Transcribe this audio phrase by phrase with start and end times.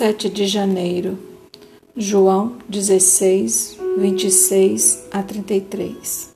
[0.00, 1.18] 7 de janeiro,
[1.94, 6.30] João 16, 26 a 33.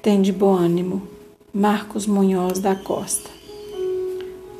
[0.00, 1.02] Tende bom ânimo,
[1.52, 3.28] Marcos Munhoz da Costa.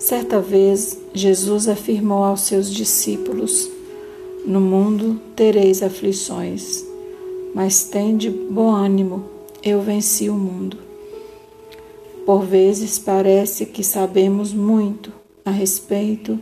[0.01, 3.71] Certa vez, Jesus afirmou aos seus discípulos:
[4.45, 6.85] No mundo tereis aflições,
[7.55, 9.25] mas tende bom ânimo,
[9.63, 10.77] eu venci o mundo.
[12.27, 15.13] Por vezes parece que sabemos muito
[15.45, 16.37] a respeito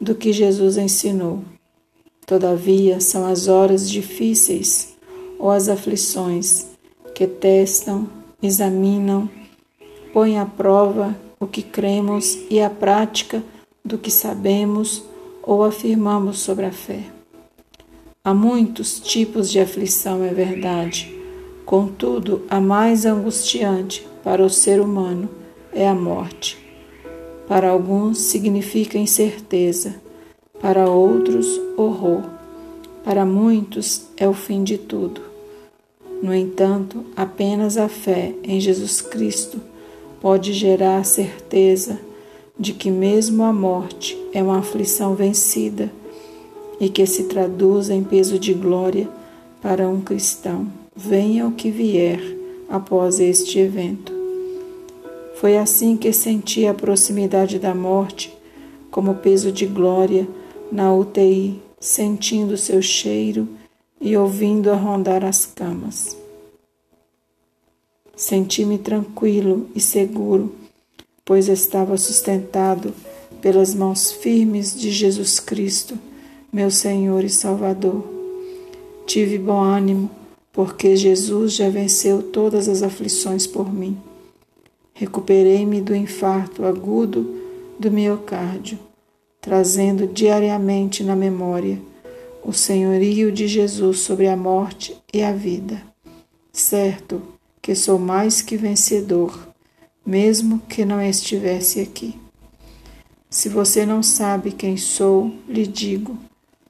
[0.00, 1.42] do que Jesus ensinou.
[2.26, 4.96] Todavia, são as horas difíceis
[5.38, 6.66] ou as aflições
[7.14, 8.08] que testam,
[8.42, 9.28] examinam,
[10.12, 13.42] põem à prova o que cremos e a prática
[13.84, 15.04] do que sabemos
[15.42, 17.04] ou afirmamos sobre a fé.
[18.24, 21.14] Há muitos tipos de aflição, é verdade.
[21.64, 25.28] Contudo, a mais angustiante para o ser humano
[25.72, 26.65] é a morte.
[27.48, 29.94] Para alguns significa incerteza,
[30.60, 32.22] para outros, horror.
[33.04, 35.20] Para muitos é o fim de tudo.
[36.22, 39.60] No entanto, apenas a fé em Jesus Cristo
[40.20, 42.00] pode gerar a certeza
[42.58, 45.92] de que, mesmo a morte é uma aflição vencida
[46.80, 49.08] e que se traduz em peso de glória
[49.62, 52.20] para um cristão, venha o que vier
[52.68, 54.15] após este evento.
[55.36, 58.34] Foi assim que senti a proximidade da morte
[58.90, 60.26] como peso de glória
[60.72, 63.46] na UTI, sentindo seu cheiro
[64.00, 66.16] e ouvindo-a rondar as camas.
[68.16, 70.54] Senti-me tranquilo e seguro,
[71.22, 72.94] pois estava sustentado
[73.42, 75.98] pelas mãos firmes de Jesus Cristo,
[76.50, 78.02] meu Senhor e Salvador.
[79.06, 80.10] Tive bom ânimo,
[80.50, 83.98] porque Jesus já venceu todas as aflições por mim.
[84.98, 87.38] Recuperei-me do infarto agudo
[87.78, 88.78] do miocárdio,
[89.42, 91.78] trazendo diariamente na memória
[92.42, 95.82] o senhorio de Jesus sobre a morte e a vida.
[96.50, 97.20] Certo
[97.60, 99.38] que sou mais que vencedor,
[100.04, 102.18] mesmo que não estivesse aqui.
[103.28, 106.16] Se você não sabe quem sou, lhe digo,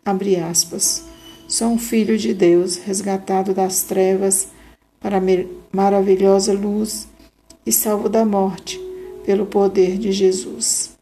[0.05, 1.05] abre aspas,
[1.47, 4.49] sou um filho de Deus, resgatado das trevas
[4.99, 5.23] para a
[5.73, 7.07] maravilhosa luz
[7.67, 8.81] e salvo da morte
[9.25, 10.97] pelo poder de Jesus.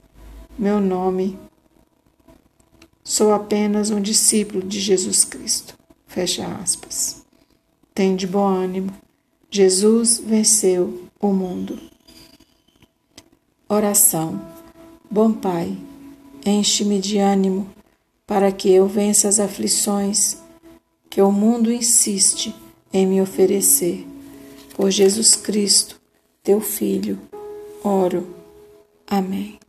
[0.58, 1.38] Meu nome.
[3.04, 5.76] Sou apenas um discípulo de Jesus Cristo.
[6.06, 7.22] Fecha aspas.
[7.94, 8.90] Tem de bom ânimo.
[9.50, 11.78] Jesus venceu o mundo.
[13.68, 14.40] Oração.
[15.10, 15.76] Bom Pai,
[16.46, 17.68] enche-me de ânimo
[18.26, 20.38] para que eu vença as aflições
[21.10, 22.54] que o mundo insiste
[22.92, 24.06] em me oferecer.
[24.74, 26.00] Por Jesus Cristo,
[26.44, 27.18] teu Filho,
[27.82, 28.36] oro.
[29.06, 29.63] Amém.